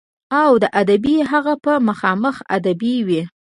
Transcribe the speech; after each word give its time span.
او 0.41 0.51
د 0.63 0.65
ادبي 0.81 1.15
هغه 1.31 1.53
به 1.63 1.91
خامخا 1.99 2.43
ادبي 2.57 2.95
وي. 3.07 3.21